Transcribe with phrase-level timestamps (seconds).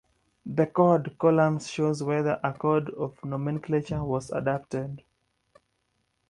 [0.47, 5.03] The "Code" column shows whether a code of nomenclature was adopted.